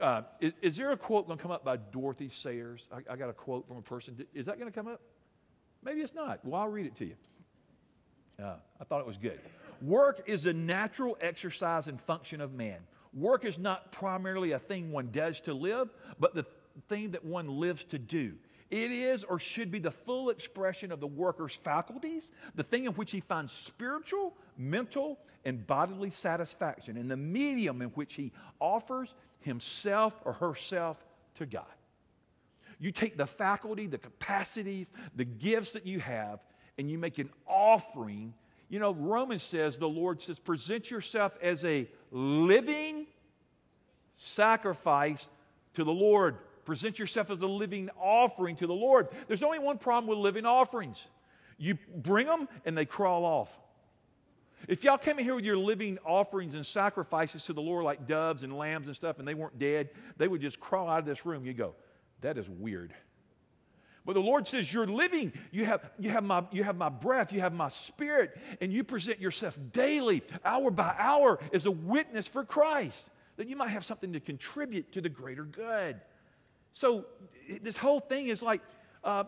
[0.00, 2.88] Uh, is, is, there a quote going to come up by Dorothy Sayers?
[2.92, 4.26] I, I got a quote from a person.
[4.34, 5.00] Is that going to come up?
[5.84, 6.44] Maybe it's not.
[6.44, 7.14] Well, I'll read it to you.
[8.42, 9.40] Uh, I thought it was good.
[9.82, 12.78] Work is a natural exercise and function of man.
[13.14, 16.44] Work is not primarily a thing one does to live, but the
[16.88, 18.34] thing that one lives to do.
[18.70, 22.92] It is or should be the full expression of the worker's faculties, the thing in
[22.92, 29.14] which he finds spiritual, mental, and bodily satisfaction, and the medium in which he offers
[29.40, 31.02] himself or herself
[31.36, 31.64] to God.
[32.78, 36.40] You take the faculty, the capacity, the gifts that you have,
[36.78, 38.34] and you make an offering.
[38.68, 43.06] You know, Romans says, the Lord says, present yourself as a living
[44.12, 45.28] sacrifice
[45.74, 46.38] to the Lord.
[46.64, 49.08] Present yourself as a living offering to the Lord.
[49.28, 51.06] There's only one problem with living offerings
[51.58, 53.58] you bring them and they crawl off.
[54.68, 58.06] If y'all came in here with your living offerings and sacrifices to the Lord, like
[58.06, 61.06] doves and lambs and stuff, and they weren't dead, they would just crawl out of
[61.06, 61.44] this room.
[61.44, 61.74] You go,
[62.22, 62.92] that is weird.
[64.06, 65.32] But the Lord says, You're living.
[65.50, 68.84] You have, you, have my, you have my breath, you have my spirit, and you
[68.84, 73.10] present yourself daily, hour by hour, as a witness for Christ.
[73.36, 76.00] That you might have something to contribute to the greater good.
[76.72, 77.06] So,
[77.60, 78.62] this whole thing is like,
[79.02, 79.24] uh,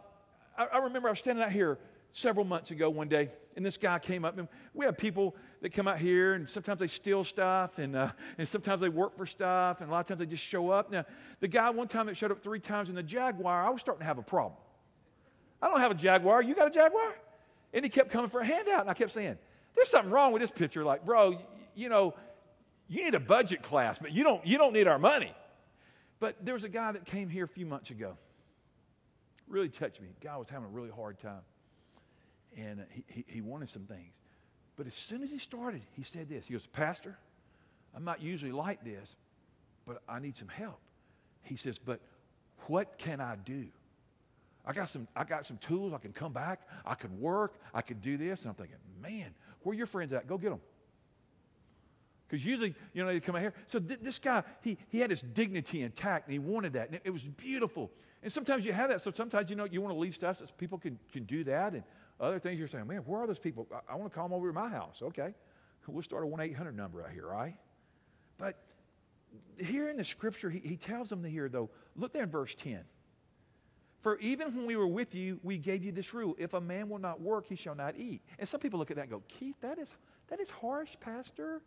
[0.56, 1.78] I, I remember I was standing out here
[2.12, 5.70] several months ago one day, and this guy came up, and we have people that
[5.70, 9.26] come out here, and sometimes they steal stuff, and, uh, and sometimes they work for
[9.26, 10.90] stuff, and a lot of times they just show up.
[10.90, 11.04] Now,
[11.40, 14.00] the guy one time that showed up three times in the Jaguar, I was starting
[14.00, 14.54] to have a problem.
[15.60, 16.42] I don't have a Jaguar.
[16.42, 17.14] You got a Jaguar?
[17.72, 19.36] And he kept coming for a handout, and I kept saying,
[19.74, 20.84] There's something wrong with this picture.
[20.84, 21.38] Like, bro, you,
[21.74, 22.14] you know,
[22.88, 25.32] you need a budget class, but you don't, you don't need our money.
[26.20, 28.16] But there was a guy that came here a few months ago.
[29.46, 30.08] Really touched me.
[30.20, 31.42] Guy was having a really hard time
[32.56, 34.20] and he, he, he wanted some things.
[34.76, 36.46] But as soon as he started, he said this.
[36.46, 37.18] He goes, Pastor,
[37.94, 39.16] I'm not usually like this,
[39.84, 40.80] but I need some help.
[41.42, 42.00] He says, But
[42.66, 43.66] what can I do?
[44.68, 45.94] I got some, I got some tools.
[45.94, 46.68] I can come back.
[46.84, 47.54] I could work.
[47.72, 48.42] I could do this.
[48.42, 50.26] And I'm thinking, man, where are your friends at?
[50.26, 50.60] Go get them.
[52.28, 53.54] Because usually, you know, they come out here.
[53.66, 56.88] So th- this guy, he, he had his dignity intact and he wanted that.
[56.88, 57.90] And it, it, was beautiful.
[58.22, 59.00] And sometimes you have that.
[59.00, 61.72] So sometimes, you know, you want to leave stuff so people can, can do that.
[61.72, 61.82] And
[62.20, 63.66] other things you're saying, man, where are those people?
[63.72, 65.00] I, I want to call them over to my house.
[65.02, 65.34] Okay.
[65.90, 67.56] We'll start a 1 800 number out here, right?
[68.36, 68.56] But
[69.58, 72.54] here in the scripture, he, he tells them to here, though, look there in verse
[72.54, 72.84] 10.
[74.08, 76.88] For even when we were with you, we gave you this rule if a man
[76.88, 78.22] will not work, he shall not eat.
[78.38, 79.94] And some people look at that and go, Keith, that is,
[80.28, 81.60] that is harsh, Pastor.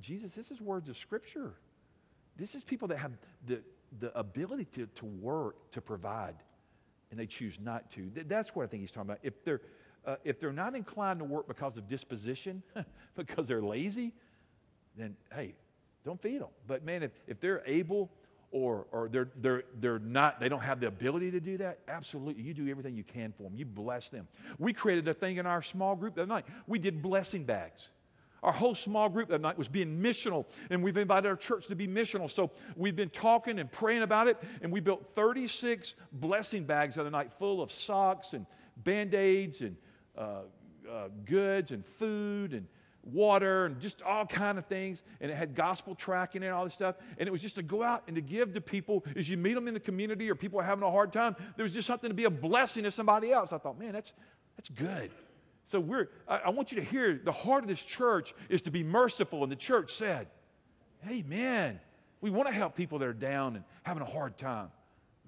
[0.00, 1.54] Jesus, this is words of Scripture.
[2.36, 3.10] This is people that have
[3.44, 3.64] the,
[3.98, 6.36] the ability to, to work, to provide,
[7.10, 8.12] and they choose not to.
[8.14, 9.18] That's what I think he's talking about.
[9.24, 9.62] If they're,
[10.06, 12.62] uh, if they're not inclined to work because of disposition,
[13.16, 14.12] because they're lazy,
[14.96, 15.56] then hey,
[16.04, 16.50] don't feed them.
[16.68, 18.12] But man, if, if they're able
[18.54, 22.44] or, or they're, they're, they're not, they don't have the ability to do that, absolutely.
[22.44, 23.54] You do everything you can for them.
[23.56, 24.28] You bless them.
[24.60, 26.46] We created a thing in our small group that night.
[26.68, 27.90] We did blessing bags.
[28.44, 31.74] Our whole small group that night was being missional, and we've invited our church to
[31.74, 32.30] be missional.
[32.30, 37.00] So we've been talking and praying about it, and we built 36 blessing bags the
[37.00, 39.76] other night full of socks and band aids and
[40.16, 40.42] uh,
[40.88, 42.68] uh, goods and food and
[43.12, 46.74] water and just all kind of things and it had gospel tracking and all this
[46.74, 49.36] stuff and it was just to go out and to give to people as you
[49.36, 51.86] meet them in the community or people are having a hard time there was just
[51.86, 53.52] something to be a blessing to somebody else.
[53.52, 54.12] I thought man that's
[54.56, 55.10] that's good.
[55.64, 58.70] So we're I, I want you to hear the heart of this church is to
[58.70, 60.28] be merciful and the church said
[61.08, 61.80] amen
[62.20, 64.70] we want to help people that are down and having a hard time.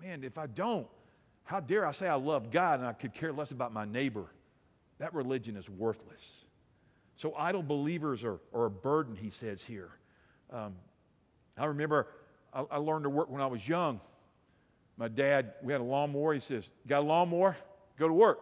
[0.00, 0.86] Man if i don't
[1.44, 4.26] how dare i say i love god and i could care less about my neighbor?
[4.98, 6.46] That religion is worthless
[7.16, 9.90] so idle believers are, are a burden, he says here.
[10.52, 10.74] Um,
[11.58, 12.06] I remember
[12.52, 14.00] I, I, learned to work when I was young.
[14.96, 16.34] My dad, we had a lawnmower.
[16.34, 17.56] He says, Got a lawnmower?
[17.98, 18.40] Go to work.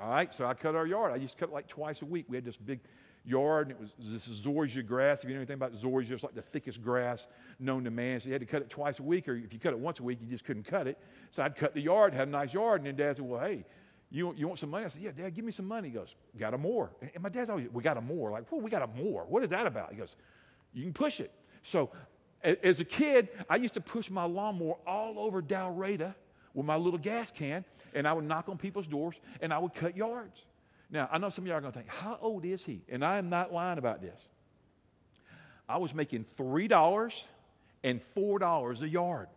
[0.00, 0.32] All right.
[0.32, 1.12] So I cut our yard.
[1.12, 2.26] I used to cut it like twice a week.
[2.28, 2.80] We had this big
[3.24, 5.22] yard, and it was this zoysia grass.
[5.22, 7.26] If you know anything about zoysia, it's like the thickest grass
[7.58, 8.20] known to man.
[8.20, 10.00] So you had to cut it twice a week, or if you cut it once
[10.00, 10.98] a week, you just couldn't cut it.
[11.30, 13.64] So I'd cut the yard, had a nice yard, and then Dad said, Well, hey,
[14.10, 14.84] you, you want some money?
[14.84, 15.88] I said, Yeah, Dad, give me some money.
[15.88, 16.90] He goes, Got a more.
[17.14, 18.30] And my dad's always, We got a more.
[18.30, 19.24] Like, well, we got a more.
[19.28, 19.90] What is that about?
[19.92, 20.16] He goes,
[20.72, 21.32] You can push it.
[21.62, 21.90] So
[22.42, 26.14] as a kid, I used to push my lawnmower all over Dalraida
[26.54, 29.74] with my little gas can, and I would knock on people's doors and I would
[29.74, 30.46] cut yards.
[30.90, 32.82] Now, I know some of y'all are going to think, How old is he?
[32.88, 34.28] And I am not lying about this.
[35.68, 37.24] I was making $3
[37.84, 39.28] and $4 a yard.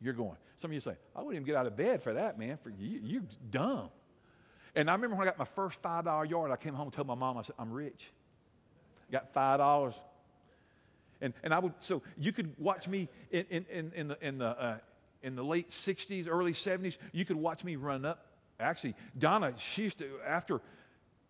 [0.00, 0.36] You're going.
[0.56, 2.58] Some of you say, I wouldn't even get out of bed for that, man.
[2.62, 3.90] For you, you're dumb.
[4.74, 6.92] And I remember when I got my first five dollar yard, I came home and
[6.92, 8.10] told my mom, I said, I'm rich.
[9.10, 9.94] Got five dollars.
[11.20, 14.46] And, and I would, so you could watch me in, in, in the, in, the,
[14.46, 14.78] uh,
[15.22, 18.26] in the late 60s, early 70s, you could watch me run up.
[18.60, 20.60] Actually, Donna, she used to, after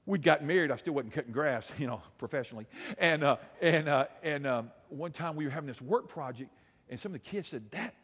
[0.04, 2.66] we'd gotten married, I still wasn't cutting grass, you know, professionally.
[2.98, 6.50] And, uh, and, uh, and um, one time we were having this work project,
[6.90, 7.94] and some of the kids said, That,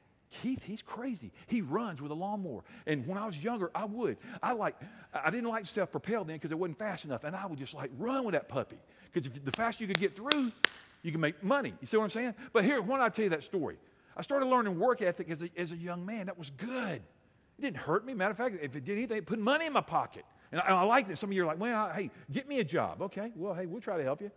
[0.42, 1.32] Keith, he's crazy.
[1.46, 2.62] He runs with a lawnmower.
[2.86, 4.16] And when I was younger, I would.
[4.42, 4.76] I like,
[5.12, 7.24] I didn't like self-propelled then because it wasn't fast enough.
[7.24, 8.78] And I would just like run with that puppy.
[9.12, 10.52] Because the faster you could get through,
[11.02, 11.72] you can make money.
[11.80, 12.34] You see what I'm saying?
[12.52, 13.78] But here, when I tell you that story,
[14.16, 16.26] I started learning work ethic as a, as a young man.
[16.26, 17.02] That was good.
[17.58, 18.14] It didn't hurt me.
[18.14, 20.24] Matter of fact, if it did anything, it put money in my pocket.
[20.50, 21.18] And I, I liked it.
[21.18, 23.02] Some of you are like, well, hey, get me a job.
[23.02, 24.30] Okay, well, hey, we'll try to help you.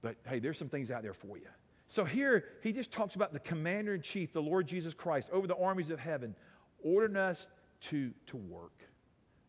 [0.00, 1.48] But hey, there's some things out there for you.
[1.88, 5.46] So here he just talks about the commander in chief, the Lord Jesus Christ, over
[5.46, 6.34] the armies of heaven,
[6.82, 7.48] ordering us
[7.82, 8.88] to, to work.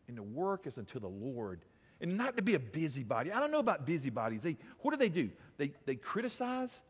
[0.06, 1.64] And to work is unto the Lord.
[2.00, 3.32] And not to be a busybody.
[3.32, 4.42] I don't know about busybodies.
[4.42, 5.30] They, what do they do?
[5.56, 6.80] They, they criticize,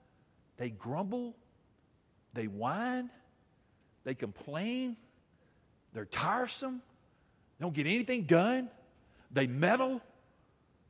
[0.58, 1.34] they grumble,
[2.34, 3.10] they whine,
[4.04, 4.96] they complain,
[5.94, 6.82] they're tiresome,
[7.58, 8.68] they don't get anything done,
[9.30, 10.02] they meddle,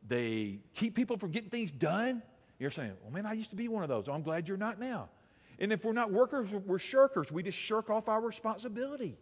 [0.06, 2.22] they keep people from getting things done.
[2.58, 4.08] You're saying, well, man, I used to be one of those.
[4.08, 5.08] I'm glad you're not now.
[5.58, 7.30] And if we're not workers, we're shirkers.
[7.30, 9.16] We just shirk off our responsibility.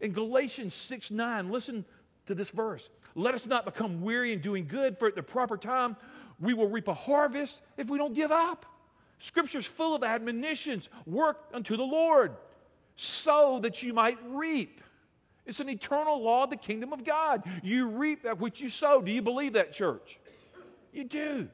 [0.00, 1.84] In Galatians 6 9, listen
[2.26, 2.88] to this verse.
[3.14, 5.96] Let us not become weary in doing good, for at the proper time
[6.40, 8.66] we will reap a harvest if we don't give up.
[9.18, 12.36] Scripture's full of admonitions work unto the Lord,
[12.96, 14.80] so that you might reap.
[15.46, 17.42] It's an eternal law of the kingdom of God.
[17.62, 19.02] You reap that which you sow.
[19.02, 20.18] Do you believe that, church?
[20.92, 21.48] You do.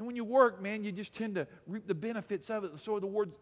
[0.00, 2.78] And when you work, man, you just tend to reap the benefits of it.
[2.78, 3.32] So the, word,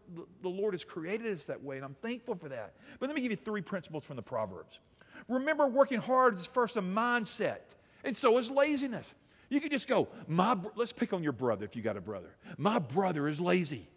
[0.42, 2.74] the Lord has created us that way, and I'm thankful for that.
[2.98, 4.80] But let me give you three principles from the Proverbs.
[5.28, 7.60] Remember, working hard is first a mindset,
[8.02, 9.14] and so is laziness.
[9.48, 12.34] You can just go, my, let's pick on your brother if you got a brother.
[12.56, 13.88] My brother is lazy,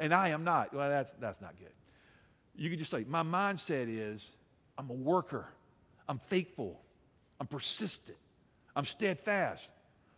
[0.00, 0.74] and I am not.
[0.74, 1.70] Well, that's, that's not good.
[2.56, 4.38] You can just say, my mindset is
[4.76, 5.46] I'm a worker,
[6.08, 6.80] I'm faithful,
[7.38, 8.18] I'm persistent,
[8.74, 9.70] I'm steadfast.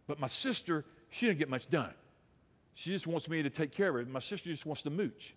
[0.06, 1.94] But my sister she didn't get much done.
[2.74, 4.04] She just wants me to take care of her.
[4.10, 5.32] My sister just wants to mooch.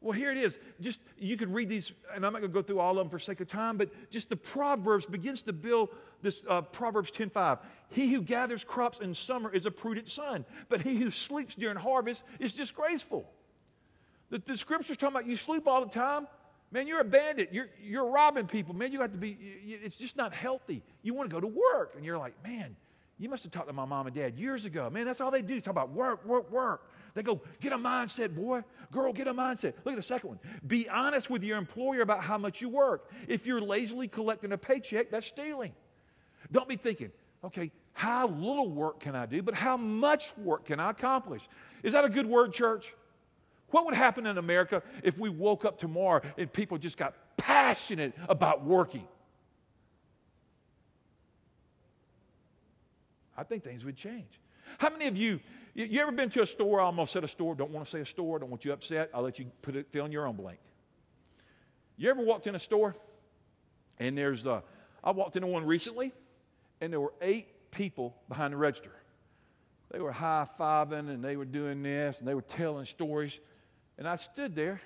[0.00, 0.58] Well, here it is.
[0.80, 3.10] Just you could read these, and I'm not going to go through all of them
[3.10, 5.90] for sake of time, but just the Proverbs begins to build
[6.22, 7.58] this uh, Proverbs 10:5.
[7.90, 11.76] He who gathers crops in summer is a prudent son, but he who sleeps during
[11.76, 13.30] harvest is disgraceful.
[14.30, 16.28] The, the scripture's talking about you sleep all the time.
[16.72, 17.50] Man, you're a bandit.
[17.52, 18.74] You're, you're robbing people.
[18.74, 20.82] Man, you have to be, it's just not healthy.
[21.02, 21.94] You want to go to work.
[21.96, 22.76] And you're like, man,
[23.20, 24.88] you must have talked to my mom and dad years ago.
[24.88, 25.60] Man, that's all they do.
[25.60, 26.90] Talk about work, work, work.
[27.12, 28.64] They go, get a mindset, boy.
[28.90, 29.74] Girl, get a mindset.
[29.84, 30.38] Look at the second one.
[30.66, 33.10] Be honest with your employer about how much you work.
[33.28, 35.74] If you're lazily collecting a paycheck, that's stealing.
[36.50, 37.12] Don't be thinking,
[37.44, 41.46] okay, how little work can I do, but how much work can I accomplish?
[41.82, 42.94] Is that a good word, church?
[43.68, 48.14] What would happen in America if we woke up tomorrow and people just got passionate
[48.30, 49.06] about working?
[53.40, 54.38] I think things would change.
[54.76, 55.40] How many of you,
[55.72, 56.78] you ever been to a store?
[56.78, 57.54] I almost said a store.
[57.54, 58.38] Don't want to say a store.
[58.38, 59.08] Don't want you upset.
[59.14, 60.58] I'll let you put it, fill in your own blank.
[61.96, 62.94] You ever walked in a store
[63.98, 64.60] and there's, uh,
[65.02, 66.12] I walked into one recently
[66.82, 68.92] and there were eight people behind the register.
[69.90, 73.40] They were high fiving and they were doing this and they were telling stories.
[73.96, 74.80] And I stood there,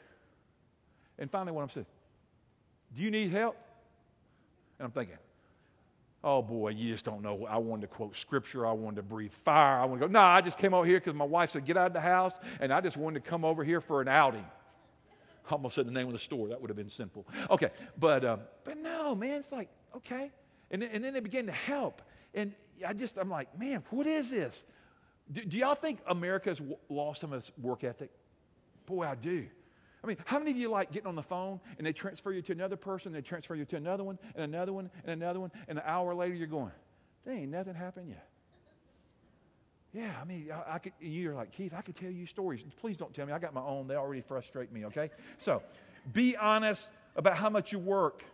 [1.19, 3.57] and finally, one of them said, Do you need help?
[4.79, 5.19] And I'm thinking,
[6.27, 7.47] Oh boy, you just don't know.
[7.47, 8.67] I wanted to quote scripture.
[8.67, 9.79] I wanted to breathe fire.
[9.79, 11.77] I want to go, No, I just came over here because my wife said, Get
[11.77, 12.39] out of the house.
[12.61, 14.47] And I just wanted to come over here for an outing.
[15.47, 16.49] I almost said the name of the store.
[16.49, 17.27] That would have been simple.
[17.51, 20.33] Okay, but, uh, but no, man, it's like, okay.
[20.71, 22.01] And then, and then they began to help.
[22.33, 22.55] And
[22.87, 24.65] I just, I'm like, man, what is this?
[25.31, 28.11] Do, do y'all think America's lost some of its work ethic?
[28.87, 29.47] Boy, I do.
[30.05, 32.43] I mean, how many of you like getting on the phone and they transfer you
[32.43, 35.51] to another person, they transfer you to another one, and another one, and another one,
[35.67, 36.73] and an hour later you're going,
[37.25, 38.29] there ain't nothing happened yet.
[39.95, 42.63] Yeah, I mean, I, I could, you're like, Keith, I could tell you stories.
[42.81, 43.33] Please don't tell me.
[43.33, 43.87] I got my own.
[43.87, 45.11] They already frustrate me, okay?
[45.39, 45.63] So
[46.13, 48.25] be honest about how much you work.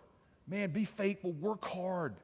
[0.48, 2.16] Man, be faithful, work hard.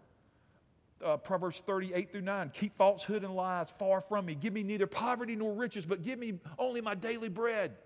[1.05, 2.51] Uh, Proverbs 38 through 9.
[2.55, 4.35] Keep falsehood and lies far from me.
[4.35, 7.77] Give me neither poverty nor riches, but give me only my daily bread.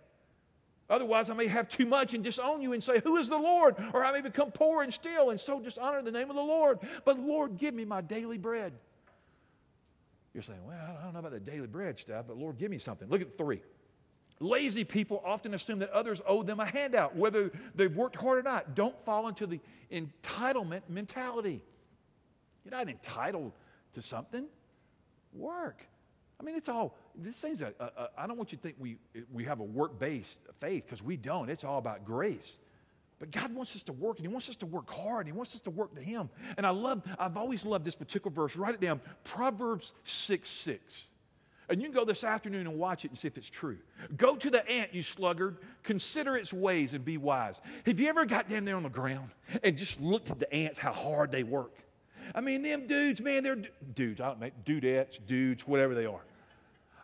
[0.90, 3.76] Otherwise, I may have too much and disown you and say, Who is the Lord?
[3.94, 6.80] Or I may become poor and steal and so dishonor the name of the Lord.
[7.04, 8.72] But Lord, give me my daily bread.
[10.34, 12.78] You're saying, Well, I don't know about the daily bread stuff, but Lord, give me
[12.78, 13.08] something.
[13.08, 13.62] Look at three.
[14.40, 18.42] Lazy people often assume that others owe them a handout, whether they've worked hard or
[18.42, 18.74] not.
[18.74, 19.60] Don't fall into the
[19.92, 21.62] entitlement mentality.
[22.64, 23.52] You're not entitled
[23.92, 24.46] to something.
[25.34, 25.86] Work.
[26.40, 28.76] I mean, it's all, this thing's a, a, a I don't want you to think
[28.78, 28.96] we,
[29.32, 31.50] we have a work based faith because we don't.
[31.50, 32.58] It's all about grace.
[33.18, 35.26] But God wants us to work and He wants us to work hard.
[35.26, 36.30] He wants us to work to Him.
[36.56, 38.56] And I love, I've always loved this particular verse.
[38.56, 41.08] Write it down Proverbs 6 6.
[41.68, 43.78] And you can go this afternoon and watch it and see if it's true.
[44.16, 45.58] Go to the ant, you sluggard.
[45.84, 47.60] Consider its ways and be wise.
[47.86, 49.30] Have you ever got down there on the ground
[49.62, 51.76] and just looked at the ants, how hard they work?
[52.34, 53.62] I mean, them dudes, man, they're
[53.94, 54.20] dudes.
[54.20, 56.22] I don't know, dudettes, dudes, whatever they are.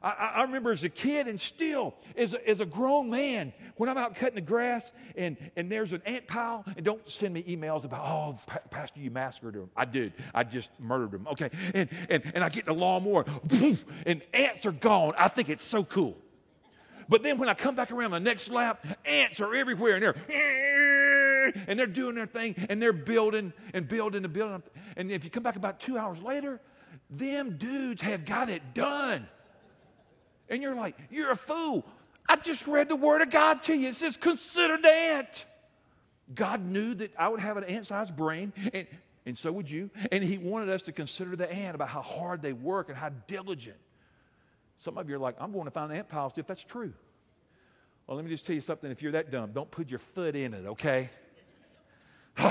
[0.06, 3.90] I, I, remember as a kid and still as a, as a grown man, when
[3.90, 7.42] I'm out cutting the grass and, and there's an ant pile, and don't send me
[7.42, 9.68] emails about, oh, pa- Pastor, you massacred him.
[9.76, 10.12] I did.
[10.32, 11.26] I just murdered him.
[11.32, 11.50] Okay.
[11.74, 13.24] And, and, and I get the lawnmower,
[14.06, 15.14] and ants are gone.
[15.18, 16.16] I think it's so cool.
[17.08, 21.54] But then when I come back around the next lap, ants are everywhere and they're
[21.68, 24.62] and they're doing their thing and they're building and building and building.
[24.96, 26.60] And if you come back about two hours later,
[27.08, 29.28] them dudes have got it done.
[30.48, 31.84] And you're like, you're a fool.
[32.28, 33.88] I just read the word of God to you.
[33.88, 35.44] It says, consider the ant.
[36.34, 38.86] God knew that I would have an ant sized brain, and,
[39.24, 39.90] and so would you.
[40.10, 43.10] And He wanted us to consider the ant about how hard they work and how
[43.28, 43.76] diligent.
[44.78, 46.92] Some of you are like, I'm going to find an ant see if that's true.
[48.06, 48.90] Well, let me just tell you something.
[48.90, 51.10] If you're that dumb, don't put your foot in it, okay?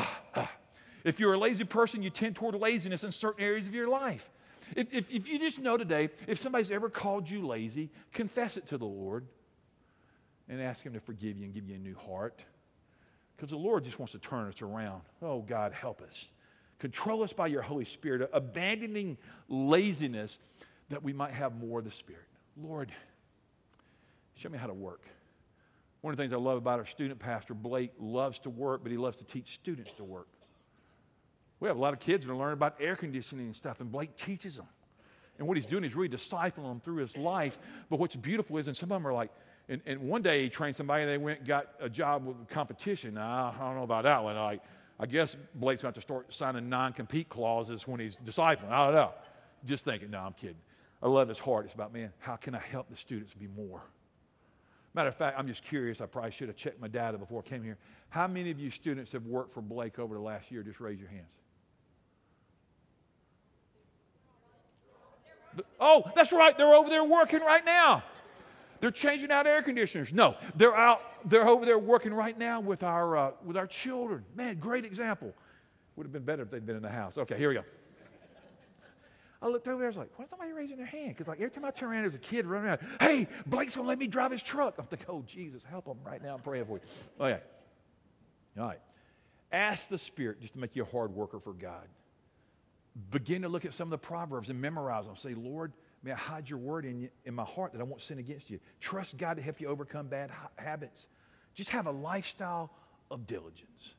[1.03, 4.29] if you're a lazy person, you tend toward laziness in certain areas of your life.
[4.75, 8.67] If, if, if you just know today, if somebody's ever called you lazy, confess it
[8.67, 9.25] to the Lord
[10.47, 12.43] and ask Him to forgive you and give you a new heart.
[13.36, 15.01] Because the Lord just wants to turn us around.
[15.21, 16.32] Oh, God, help us.
[16.80, 19.18] Control us by your Holy Spirit, abandoning
[19.49, 20.39] laziness
[20.89, 22.26] that we might have more of the Spirit.
[22.57, 22.91] Lord,
[24.36, 25.01] show me how to work.
[26.01, 28.91] One of the things I love about our student pastor, Blake, loves to work, but
[28.91, 30.28] he loves to teach students to work.
[31.60, 33.91] We have a lot of kids that are learning about air conditioning and stuff, and
[33.91, 34.68] Blake teaches them.
[35.38, 37.58] And what he's doing is really discipling them through his life.
[37.89, 39.32] But what's beautiful is, and some of them are like,
[39.68, 42.47] and, and one day he trained somebody and they went and got a job with
[42.47, 43.16] competition.
[43.16, 44.36] Now, I don't know about that one.
[44.36, 44.62] Like,
[44.99, 48.70] I guess Blake's to to start signing non compete clauses when he's discipling.
[48.70, 49.12] I don't know.
[49.66, 50.56] Just thinking, no, I'm kidding.
[51.01, 51.66] I love his heart.
[51.66, 53.82] It's about, man, how can I help the students be more?
[54.93, 55.99] Matter of fact, I'm just curious.
[55.99, 57.78] I probably should have checked my data before I came here.
[58.10, 60.64] How many of you students have worked for Blake over the last year?
[60.64, 61.34] Just raise your hands.
[65.80, 66.58] Oh, that's right.
[66.58, 68.03] They're over there working right now.
[68.80, 70.14] They're changing out air conditioners.
[70.14, 71.01] No, they're out.
[71.28, 74.26] They're over there working right now with our uh, with our children.
[74.36, 75.34] Man, great example.
[75.95, 77.18] Would have been better if they'd been in the house.
[77.18, 77.64] Okay, here we go.
[79.41, 79.88] I looked over there.
[79.88, 81.10] I was like, why is somebody raising their hand?
[81.10, 82.80] Because like every time I turn around, there's a kid running around.
[82.99, 84.76] Hey, Blake's gonna let me drive his truck.
[84.78, 86.36] I'm thinking, oh Jesus, help him right now.
[86.36, 86.82] I'm praying for you.
[87.20, 87.41] Okay.
[88.58, 88.80] All right.
[89.51, 91.88] Ask the Spirit just to make you a hard worker for God.
[93.12, 95.16] Begin to look at some of the proverbs and memorize them.
[95.16, 98.20] Say, Lord, may I hide your word in, in my heart that I won't sin
[98.20, 98.60] against you.
[98.80, 101.08] Trust God to help you overcome bad ha- habits.
[101.54, 102.72] Just have a lifestyle
[103.12, 103.96] of diligence.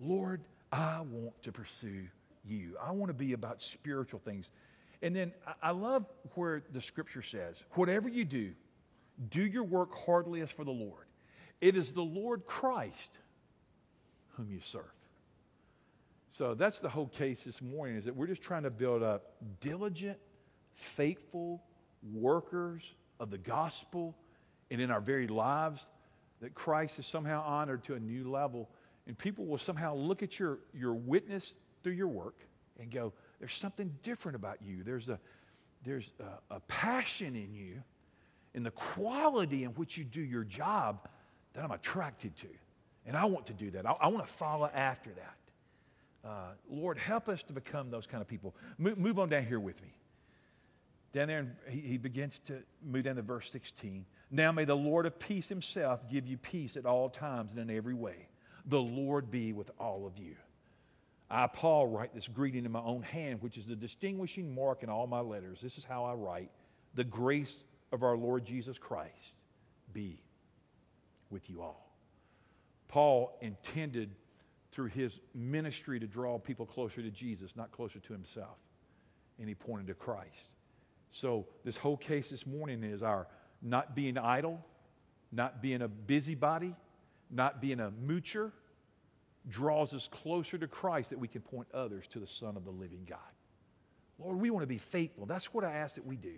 [0.00, 2.06] Lord, I want to pursue
[2.44, 2.76] you.
[2.80, 4.50] I want to be about spiritual things.
[5.02, 5.32] And then
[5.62, 8.52] I love where the scripture says, whatever you do,
[9.30, 11.06] do your work heartily as for the Lord.
[11.60, 13.18] It is the Lord Christ
[14.30, 14.84] whom you serve.
[16.30, 19.32] So that's the whole case this morning is that we're just trying to build up
[19.60, 20.18] diligent,
[20.74, 21.62] faithful
[22.12, 24.14] workers of the gospel
[24.70, 25.90] and in our very lives
[26.40, 28.68] that Christ is somehow honored to a new level.
[29.06, 32.36] And people will somehow look at your, your witness through your work
[32.78, 34.82] and go, there's something different about you.
[34.84, 35.18] There's a,
[35.82, 37.82] there's a, a passion in you
[38.54, 41.08] in the quality in which you do your job
[41.54, 42.48] that I'm attracted to.
[43.06, 43.86] And I want to do that.
[43.86, 45.37] I, I want to follow after that.
[46.24, 48.54] Uh, Lord, help us to become those kind of people.
[48.76, 49.94] Move, move on down here with me.
[51.12, 54.04] Down there, he, he begins to move down to verse 16.
[54.30, 57.74] Now may the Lord of peace himself give you peace at all times and in
[57.74, 58.28] every way.
[58.66, 60.36] The Lord be with all of you.
[61.30, 64.88] I, Paul, write this greeting in my own hand, which is the distinguishing mark in
[64.88, 65.60] all my letters.
[65.60, 66.50] This is how I write
[66.94, 69.36] The grace of our Lord Jesus Christ
[69.92, 70.22] be
[71.30, 71.92] with you all.
[72.88, 74.14] Paul intended
[74.70, 78.58] through his ministry to draw people closer to Jesus, not closer to himself.
[79.38, 80.50] And he pointed to Christ.
[81.10, 83.28] So, this whole case this morning is our
[83.62, 84.64] not being idle,
[85.32, 86.74] not being a busybody,
[87.30, 88.52] not being a moocher,
[89.48, 92.70] draws us closer to Christ that we can point others to the Son of the
[92.70, 93.18] living God.
[94.18, 95.26] Lord, we want to be faithful.
[95.26, 96.34] That's what I ask that we do.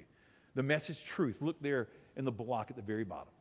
[0.55, 1.41] The message truth.
[1.41, 3.33] Look there in the block at the very bottom.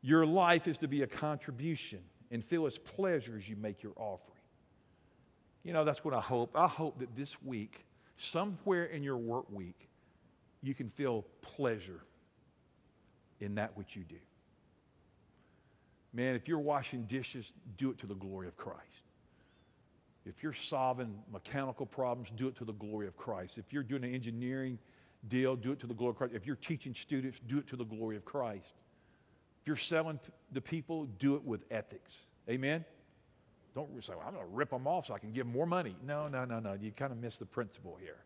[0.00, 2.00] Your life is to be a contribution
[2.30, 4.34] and feel its pleasure as you make your offering.
[5.62, 6.56] You know, that's what I hope.
[6.56, 7.84] I hope that this week,
[8.16, 9.88] somewhere in your work week,
[10.62, 12.00] you can feel pleasure
[13.40, 14.16] in that which you do.
[16.12, 18.82] Man, if you're washing dishes, do it to the glory of Christ.
[20.26, 23.58] If you're solving mechanical problems, do it to the glory of Christ.
[23.58, 24.78] If you're doing an engineering
[25.28, 26.34] deal, do it to the glory of Christ.
[26.34, 28.74] If you're teaching students, do it to the glory of Christ.
[29.62, 30.20] If you're selling
[30.52, 32.26] the people, do it with ethics.
[32.48, 32.84] Amen?
[33.74, 35.94] Don't say, well, I'm going to rip them off so I can give more money.
[36.04, 36.72] No, no, no, no.
[36.72, 38.18] You kind of miss the principle here.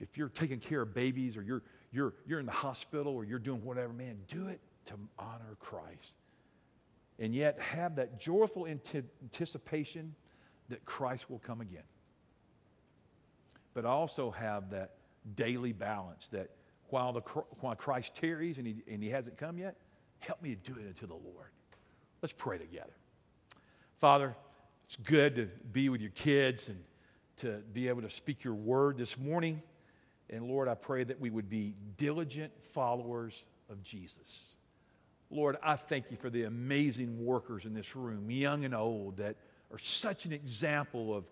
[0.00, 3.38] If you're taking care of babies or you're, you're, you're in the hospital or you're
[3.38, 6.14] doing whatever, man, do it to honor Christ
[7.18, 10.14] and yet have that joyful anticipation
[10.70, 11.84] that Christ will come again.
[13.74, 14.94] But also have that
[15.36, 16.50] daily balance that
[16.88, 17.20] while, the,
[17.60, 19.76] while Christ tarries and he, and he hasn't come yet,
[20.24, 21.50] help me to do it unto the Lord.
[22.20, 22.92] Let's pray together.
[23.98, 24.34] Father,
[24.84, 26.82] it's good to be with your kids and
[27.38, 29.62] to be able to speak your word this morning.
[30.30, 34.56] And Lord, I pray that we would be diligent followers of Jesus.
[35.30, 39.36] Lord, I thank you for the amazing workers in this room, young and old, that
[39.72, 41.24] are such an example of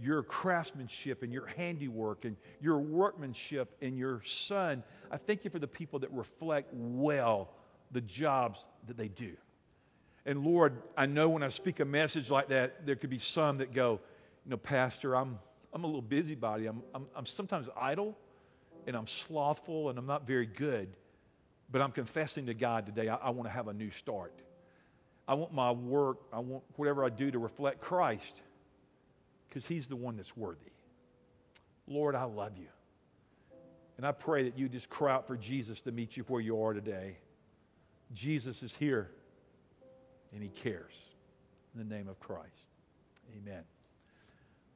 [0.00, 4.82] your craftsmanship and your handiwork and your workmanship and your son.
[5.10, 7.50] I thank you for the people that reflect well
[7.92, 9.32] the jobs that they do.
[10.24, 13.58] And Lord, I know when I speak a message like that, there could be some
[13.58, 14.00] that go,
[14.44, 15.38] you know, Pastor, I'm,
[15.72, 16.66] I'm a little busybody.
[16.66, 18.16] I'm, I'm, I'm sometimes idle
[18.86, 20.96] and I'm slothful and I'm not very good.
[21.70, 24.34] But I'm confessing to God today, I, I want to have a new start.
[25.26, 28.42] I want my work, I want whatever I do to reflect Christ
[29.48, 30.72] because He's the one that's worthy.
[31.86, 32.68] Lord, I love you.
[33.96, 36.62] And I pray that you just cry out for Jesus to meet you where you
[36.62, 37.18] are today.
[38.14, 39.10] Jesus is here
[40.32, 40.94] and He cares.
[41.74, 42.66] In the name of Christ.
[43.36, 43.62] Amen.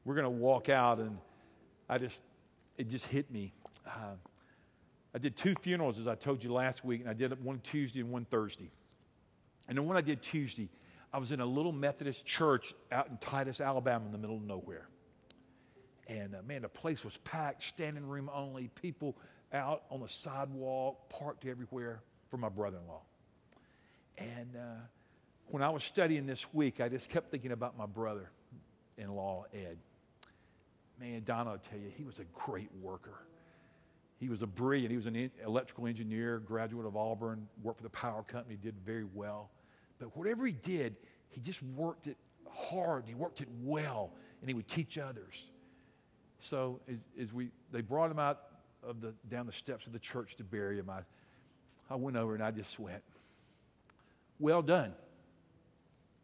[0.05, 1.18] We're going to walk out, and
[1.89, 2.22] I just,
[2.78, 3.53] it just hit me.
[3.87, 4.14] Uh,
[5.14, 8.01] I did two funerals, as I told you last week, and I did one Tuesday
[8.01, 8.70] and one Thursday.
[9.68, 10.70] And the one I did Tuesday,
[11.12, 14.43] I was in a little Methodist church out in Titus, Alabama, in the middle of
[14.43, 14.89] nowhere.
[16.09, 19.16] And uh, man, the place was packed, standing room only, people
[19.53, 23.03] out on the sidewalk, parked everywhere for my brother in law.
[24.18, 24.80] And uh,
[25.48, 28.30] when I was studying this week, I just kept thinking about my brother
[28.98, 29.78] in law, Ed.
[30.98, 33.26] Man, Donna, I'll tell you, he was a great worker.
[34.18, 37.90] He was a brilliant, he was an electrical engineer, graduate of Auburn, worked for the
[37.90, 39.50] power company, did very well.
[39.98, 40.96] But whatever he did,
[41.28, 42.16] he just worked it
[42.56, 45.50] hard he worked it well and he would teach others.
[46.38, 48.40] So as, as we, they brought him out
[48.82, 51.00] of the, down the steps of the church to bury him, I,
[51.90, 53.02] I went over and I just went,
[54.39, 54.93] well done,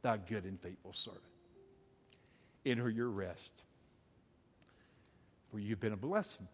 [0.02, 1.22] thou good and faithful servant.
[2.64, 3.52] Enter your rest,
[5.50, 6.46] for you've been a blessing.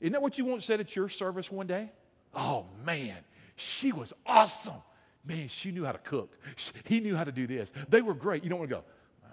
[0.00, 1.90] Isn't that what you want said at your service one day?
[2.34, 3.16] Oh, man,
[3.56, 4.82] she was awesome.
[5.24, 6.36] Man, she knew how to cook.
[6.84, 7.72] He knew how to do this.
[7.88, 8.42] They were great.
[8.42, 8.84] You don't want to go,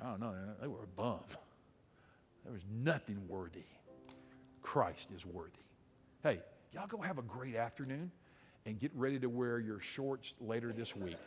[0.03, 1.19] I don't know, they were a bum.
[2.43, 3.65] There was nothing worthy.
[4.61, 5.51] Christ is worthy.
[6.23, 6.39] Hey,
[6.71, 8.11] y'all go have a great afternoon
[8.65, 11.17] and get ready to wear your shorts later this week.